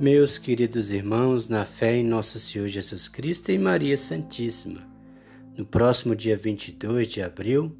Meus 0.00 0.38
queridos 0.38 0.92
irmãos, 0.92 1.48
na 1.48 1.64
fé 1.64 1.96
em 1.96 2.04
nosso 2.04 2.38
Senhor 2.38 2.68
Jesus 2.68 3.08
Cristo 3.08 3.50
e 3.50 3.58
Maria 3.58 3.96
Santíssima, 3.96 4.88
no 5.56 5.66
próximo 5.66 6.14
dia 6.14 6.36
22 6.36 7.08
de 7.08 7.20
abril, 7.20 7.76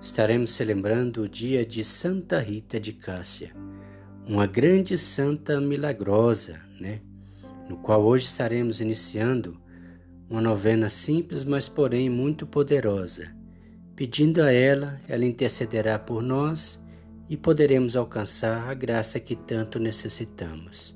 estaremos 0.00 0.52
celebrando 0.52 1.22
o 1.22 1.28
dia 1.28 1.66
de 1.66 1.82
Santa 1.82 2.38
Rita 2.38 2.78
de 2.78 2.92
Cássia, 2.92 3.52
uma 4.28 4.46
grande 4.46 4.96
santa 4.96 5.60
milagrosa, 5.60 6.60
né? 6.80 7.00
No 7.68 7.76
qual 7.78 8.04
hoje 8.04 8.26
estaremos 8.26 8.80
iniciando 8.80 9.60
uma 10.30 10.40
novena 10.40 10.88
simples, 10.88 11.42
mas 11.42 11.68
porém 11.68 12.08
muito 12.08 12.46
poderosa. 12.46 13.34
Pedindo 13.96 14.40
a 14.40 14.52
ela, 14.52 15.00
ela 15.08 15.24
intercederá 15.24 15.98
por 15.98 16.22
nós 16.22 16.80
e 17.28 17.36
poderemos 17.36 17.96
alcançar 17.96 18.68
a 18.68 18.74
graça 18.74 19.18
que 19.18 19.34
tanto 19.34 19.80
necessitamos. 19.80 20.95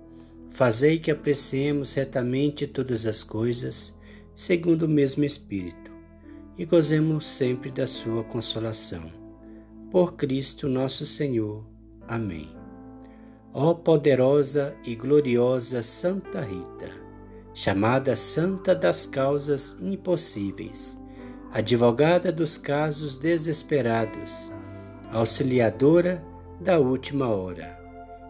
Fazei 0.53 0.99
que 0.99 1.09
apreciemos 1.09 1.93
retamente 1.93 2.67
todas 2.67 3.05
as 3.05 3.23
coisas, 3.23 3.95
segundo 4.35 4.83
o 4.83 4.89
mesmo 4.89 5.23
Espírito, 5.23 5.91
e 6.57 6.65
gozemos 6.65 7.25
sempre 7.25 7.71
da 7.71 7.87
Sua 7.87 8.23
consolação. 8.25 9.11
Por 9.89 10.13
Cristo 10.15 10.67
nosso 10.67 11.05
Senhor. 11.05 11.65
Amém. 12.05 12.49
Ó 13.53 13.73
poderosa 13.73 14.75
e 14.85 14.93
gloriosa 14.93 15.81
Santa 15.81 16.41
Rita, 16.41 16.91
chamada 17.53 18.15
Santa 18.15 18.75
das 18.75 19.05
Causas 19.05 19.77
Impossíveis, 19.81 20.99
advogada 21.51 22.29
dos 22.29 22.57
casos 22.57 23.15
desesperados, 23.15 24.51
auxiliadora 25.13 26.23
da 26.59 26.77
última 26.77 27.29
hora, 27.29 27.77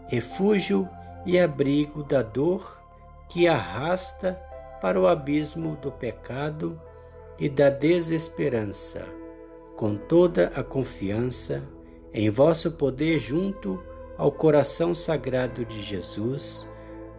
refúgio 0.07 0.87
e 1.25 1.39
abrigo 1.39 2.03
da 2.03 2.21
dor 2.21 2.81
que 3.29 3.47
arrasta 3.47 4.33
para 4.81 4.99
o 4.99 5.07
abismo 5.07 5.75
do 5.77 5.91
pecado 5.91 6.79
e 7.39 7.47
da 7.47 7.69
desesperança, 7.69 9.05
com 9.75 9.95
toda 9.95 10.47
a 10.47 10.63
confiança 10.63 11.63
em 12.13 12.29
vosso 12.29 12.71
poder 12.71 13.19
junto 13.19 13.81
ao 14.17 14.31
coração 14.31 14.93
sagrado 14.93 15.63
de 15.65 15.81
Jesus, 15.81 16.69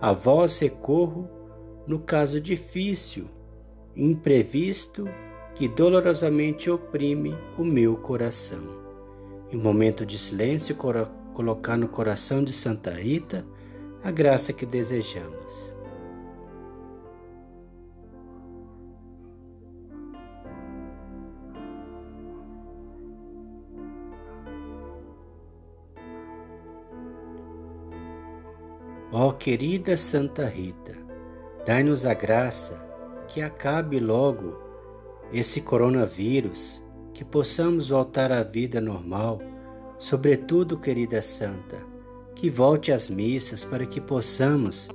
a 0.01 0.13
vós 0.13 0.59
recorro 0.59 1.29
no 1.87 1.99
caso 1.99 2.41
difícil, 2.41 3.27
imprevisto, 3.97 5.09
que 5.55 5.69
dolorosamente 5.69 6.71
oprime 6.71 7.37
o 7.59 7.65
meu 7.65 7.97
coração. 7.97 8.63
Em 9.51 9.57
um 9.57 9.61
momento 9.61 10.07
de 10.07 10.19
silêncio, 10.19 10.77
colocar 11.35 11.77
no 11.77 11.89
coração 11.89 12.43
de 12.43 12.53
Santa 12.53 12.91
Rita 12.91 13.45
a 14.05 14.11
graça 14.11 14.53
que 14.53 14.67
desejamos. 14.67 15.77
Ó 29.15 29.29
oh, 29.29 29.33
querida 29.35 29.95
Santa 29.97 30.47
Rita, 30.47 30.97
dai-nos 31.67 32.07
a 32.07 32.15
graça 32.15 32.83
que 33.29 33.43
acabe 33.43 34.01
logo 34.01 34.59
esse 35.31 35.61
coronavírus, 35.61 36.83
que 37.13 37.25
possamos 37.25 37.91
voltar 37.91 38.33
à 38.33 38.43
vida 38.43 38.81
normal, 38.81 39.39
sobretudo, 39.99 40.79
querida 40.79 41.21
Santa 41.21 41.92
que 42.43 42.51
volte 42.51 42.91
às 42.91 43.09
missas 43.09 43.65
para 43.65 43.87
que 43.87 44.01
possamos 44.01 44.89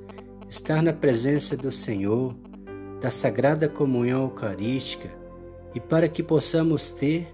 estar 0.50 0.84
na 0.84 0.91
presença 0.91 1.56
do 1.56 1.72
Senhor, 1.72 2.35
da 3.00 3.09
Sagrada 3.09 3.69
Comunhão 3.69 4.24
Eucarística 4.24 5.09
e 5.74 5.80
para 5.80 6.09
que 6.09 6.22
possamos 6.22 6.91
ter 6.91 7.34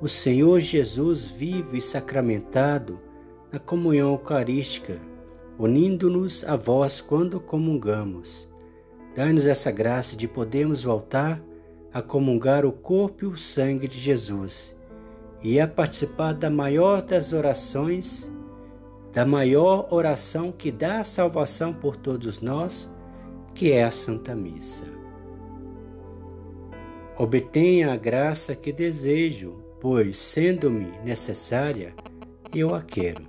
o 0.00 0.08
Senhor 0.08 0.58
Jesus 0.58 1.28
vivo 1.28 1.76
e 1.76 1.80
sacramentado 1.80 2.98
na 3.52 3.60
comunhão 3.60 4.10
eucarística, 4.10 5.00
unindo-nos 5.56 6.42
a 6.42 6.56
vós 6.56 7.00
quando 7.00 7.38
comungamos. 7.38 8.48
Dai-nos 9.14 9.46
essa 9.46 9.70
graça 9.70 10.16
de 10.16 10.26
podermos 10.26 10.82
voltar 10.82 11.40
a 11.94 12.02
comungar 12.02 12.66
o 12.66 12.72
corpo 12.72 13.24
e 13.24 13.28
o 13.28 13.38
sangue 13.38 13.86
de 13.86 14.00
Jesus 14.00 14.74
e 15.44 15.60
a 15.60 15.68
participar 15.68 16.32
da 16.32 16.50
maior 16.50 17.02
das 17.02 17.32
orações 17.32 18.28
da 19.12 19.26
maior 19.26 19.88
oração 19.90 20.50
que 20.50 20.72
dá 20.72 21.00
a 21.00 21.04
salvação 21.04 21.72
por 21.72 21.96
todos 21.96 22.40
nós, 22.40 22.90
que 23.54 23.72
é 23.72 23.84
a 23.84 23.90
Santa 23.90 24.34
Missa. 24.34 24.84
Obtenha 27.18 27.92
a 27.92 27.96
graça 27.96 28.56
que 28.56 28.72
desejo, 28.72 29.62
pois, 29.78 30.18
sendo-me 30.18 30.92
necessária, 31.04 31.94
eu 32.54 32.74
a 32.74 32.80
quero. 32.80 33.24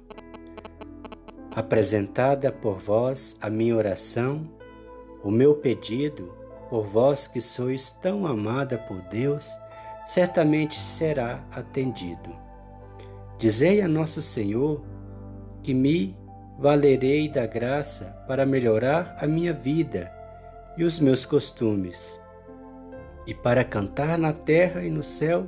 Apresentada 1.54 2.52
por 2.52 2.78
vós 2.78 3.36
a 3.42 3.50
minha 3.50 3.76
oração, 3.76 4.50
o 5.22 5.30
meu 5.30 5.56
pedido, 5.56 6.34
por 6.70 6.86
vós 6.86 7.28
que 7.28 7.42
sois 7.42 7.92
tão 7.92 8.26
amada 8.26 8.78
por 8.78 9.02
Deus, 9.02 9.50
certamente 10.06 10.80
será 10.80 11.46
atendido. 11.52 12.34
Dizei 13.38 13.82
a 13.82 13.88
nosso 13.88 14.22
Senhor 14.22 14.82
que 15.64 15.74
me 15.74 16.16
valerei 16.60 17.28
da 17.30 17.48
graça 17.48 18.06
para 18.28 18.46
melhorar 18.46 19.16
a 19.20 19.26
minha 19.26 19.54
vida 19.54 20.12
e 20.78 20.84
os 20.84 21.00
meus 21.00 21.26
costumes, 21.26 22.20
e 23.26 23.34
para 23.34 23.64
cantar 23.64 24.18
na 24.18 24.34
terra 24.34 24.84
e 24.84 24.90
no 24.90 25.02
céu 25.02 25.48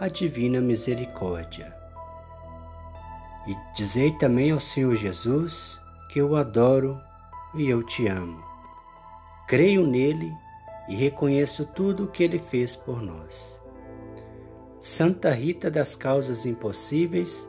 a 0.00 0.08
divina 0.08 0.60
misericórdia. 0.60 1.72
E 3.46 3.56
dizei 3.74 4.10
também 4.18 4.50
ao 4.50 4.60
Senhor 4.60 4.94
Jesus 4.94 5.80
que 6.08 6.20
eu 6.20 6.36
adoro 6.36 7.00
e 7.54 7.68
eu 7.68 7.82
te 7.82 8.06
amo. 8.06 8.42
Creio 9.46 9.86
nele 9.86 10.32
e 10.88 10.94
reconheço 10.94 11.66
tudo 11.66 12.04
o 12.04 12.08
que 12.08 12.22
ele 12.22 12.38
fez 12.38 12.76
por 12.76 13.02
nós. 13.02 13.60
Santa 14.78 15.30
Rita 15.30 15.70
das 15.70 15.94
Causas 15.94 16.44
Impossíveis, 16.44 17.48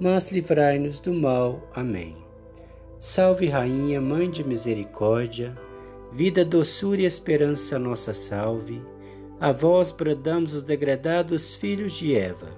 mas 0.00 0.32
livrai-nos 0.32 0.98
do 0.98 1.12
mal. 1.12 1.68
Amém. 1.74 2.16
Salve, 2.98 3.48
Rainha, 3.48 4.00
Mãe 4.00 4.30
de 4.30 4.42
Misericórdia, 4.42 5.56
vida, 6.10 6.44
doçura 6.44 7.02
e 7.02 7.04
esperança, 7.04 7.78
nossa 7.78 8.14
salve. 8.14 8.80
A 9.38 9.52
vós 9.52 9.92
bradamos 9.92 10.54
os 10.54 10.62
degradados 10.62 11.54
filhos 11.54 11.92
de 11.92 12.16
Eva, 12.16 12.48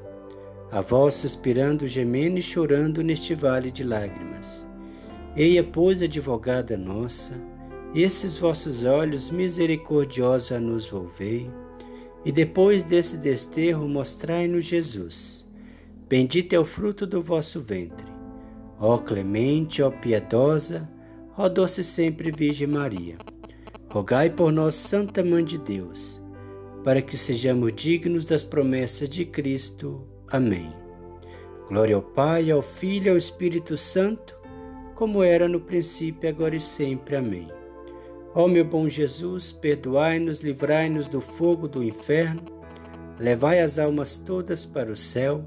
a 0.71 0.81
vós 0.81 1.15
suspirando, 1.15 1.87
gemendo 1.87 2.39
e 2.39 2.43
chorando 2.43 3.03
neste 3.03 3.35
vale 3.35 3.71
de 3.71 3.85
lágrimas. 3.85 4.69
Eia, 5.37 5.65
pois, 5.65 6.03
advogada 6.03 6.77
nossa, 6.77 7.35
esses 7.95 8.37
vossos 8.37 8.85
olhos 8.85 9.31
misericordiosa 9.31 10.59
nos 10.59 10.87
volvei, 10.87 11.50
e 12.25 12.31
depois 12.31 12.85
desse 12.85 13.17
desterro 13.17 13.88
mostrai-nos 13.88 14.65
Jesus 14.65 15.51
Bendito 16.12 16.53
é 16.53 16.59
o 16.59 16.64
fruto 16.67 17.06
do 17.06 17.23
vosso 17.23 17.59
ventre. 17.59 18.06
Ó 18.79 18.99
clemente, 18.99 19.82
ó 19.82 19.91
piedosa, 19.91 20.87
ó 21.38 21.49
doce 21.49 21.82
sempre 21.82 22.31
Virgem 22.31 22.67
Maria, 22.67 23.17
rogai 23.91 24.29
por 24.29 24.53
nós, 24.53 24.75
Santa 24.75 25.25
Mãe 25.25 25.43
de 25.43 25.56
Deus, 25.56 26.23
para 26.85 27.00
que 27.00 27.17
sejamos 27.17 27.73
dignos 27.73 28.26
das 28.26 28.44
promessas 28.44 29.09
de 29.09 29.25
Cristo. 29.25 30.06
Amém. 30.29 30.69
Glória 31.70 31.97
ao 31.97 32.03
Pai, 32.03 32.50
ao 32.50 32.61
Filho 32.61 33.06
e 33.06 33.09
ao 33.09 33.17
Espírito 33.17 33.75
Santo, 33.79 34.38
como 34.94 35.23
era 35.23 35.49
no 35.49 35.61
princípio, 35.61 36.29
agora 36.29 36.55
e 36.55 36.61
sempre. 36.61 37.17
Amém. 37.17 37.49
Ó 38.35 38.47
meu 38.49 38.67
bom 38.67 38.87
Jesus, 38.87 39.50
perdoai-nos, 39.50 40.43
livrai-nos 40.43 41.09
do 41.09 41.23
fogo 41.23 41.67
do 41.67 41.82
inferno, 41.82 42.43
levai 43.19 43.61
as 43.61 43.79
almas 43.79 44.19
todas 44.19 44.67
para 44.67 44.93
o 44.93 44.97
céu 44.97 45.43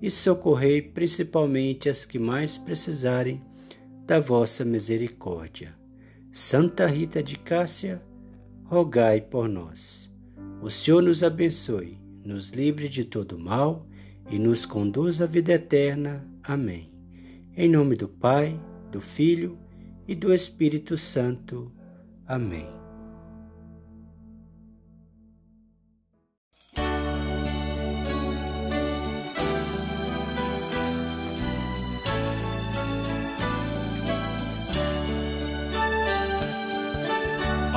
e 0.00 0.10
socorrei 0.10 0.80
principalmente 0.80 1.88
as 1.88 2.04
que 2.04 2.18
mais 2.18 2.56
precisarem 2.56 3.42
da 4.06 4.20
vossa 4.20 4.64
misericórdia. 4.64 5.76
Santa 6.30 6.86
Rita 6.86 7.22
de 7.22 7.36
Cássia, 7.38 8.02
rogai 8.64 9.20
por 9.20 9.48
nós. 9.48 10.10
O 10.62 10.70
Senhor 10.70 11.02
nos 11.02 11.22
abençoe, 11.22 11.98
nos 12.24 12.50
livre 12.50 12.88
de 12.88 13.04
todo 13.04 13.38
mal 13.38 13.86
e 14.30 14.38
nos 14.38 14.64
conduz 14.64 15.20
à 15.20 15.26
vida 15.26 15.52
eterna. 15.52 16.26
Amém. 16.42 16.92
Em 17.56 17.68
nome 17.68 17.96
do 17.96 18.08
Pai, 18.08 18.58
do 18.92 19.00
Filho 19.00 19.58
e 20.06 20.14
do 20.14 20.32
Espírito 20.32 20.96
Santo. 20.96 21.72
Amém. 22.26 22.77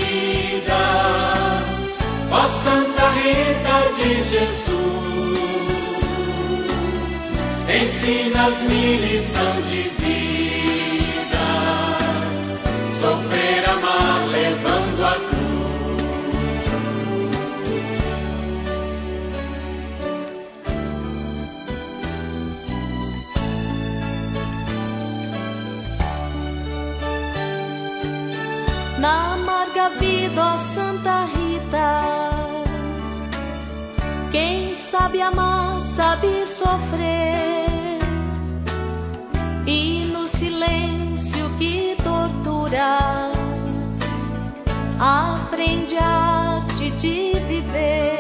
ó 2.30 2.44
Santa 2.50 3.10
Rita 3.12 3.78
de 3.96 4.22
Jesus. 4.22 4.90
Ensinas-me 7.70 8.98
lição 8.98 9.62
de 9.62 9.82
vida, 10.02 11.48
sofrer, 12.92 13.39
sabe 35.10 35.22
amar, 35.24 35.82
sabe 35.96 36.46
sofrer, 36.46 37.98
e 39.66 40.06
no 40.14 40.28
silêncio 40.28 41.50
que 41.58 41.98
tortura, 42.04 43.32
aprende 45.00 45.98
a 45.98 46.60
arte 46.62 46.92
de 46.92 47.34
viver. 47.48 48.19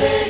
Rosa 0.00 0.29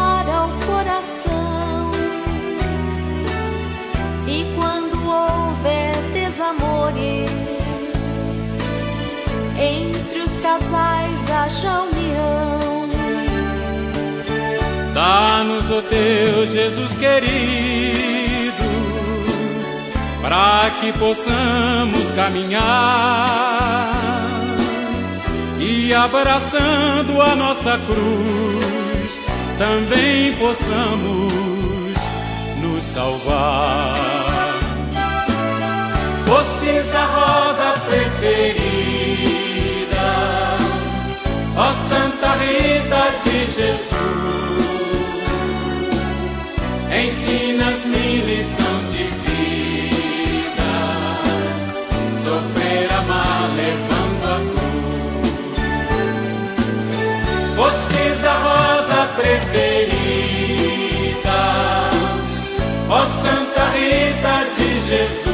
ó 15.73 15.81
teu 15.81 16.45
Jesus 16.47 16.93
querido, 16.95 17.31
para 20.21 20.69
que 20.79 20.91
possamos 20.93 22.11
caminhar 22.15 23.91
e 25.59 25.93
abraçando 25.93 27.21
a 27.21 27.35
nossa 27.35 27.77
cruz, 27.85 29.19
também 29.57 30.33
possamos 30.33 31.31
nos 32.61 32.83
salvar. 32.93 33.95
Fostes 36.25 36.95
a 36.95 37.05
rosa 37.05 37.73
preferida, 37.87 39.21
ó 41.55 41.71
Santa 41.89 42.31
Rita 42.37 43.03
de 43.23 43.45
Jesus, 43.45 44.60
ensinas-me 46.91 48.21
lição 48.21 48.83
de 48.89 49.03
vida, 49.23 50.71
sofrer, 52.23 52.91
amar, 52.91 53.49
levando 53.55 54.25
a 54.25 54.37
cruz. 54.51 55.31
Fostes 57.55 58.19
a 58.25 58.33
rosa 58.33 59.01
preferida, 59.15 59.79
ó 62.89 63.05
Santa 63.05 63.63
Rita 63.69 64.35
de 64.55 64.69
Jesus, 64.81 65.31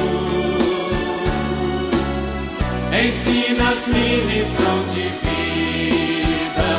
ensinas-me 2.93 4.07
lição 4.27 4.77
de 4.93 5.05
vida, 5.25 6.71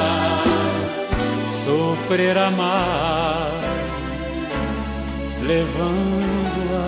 sofrer, 1.65 2.37
amar, 2.39 3.51
levando-a. 5.49 6.88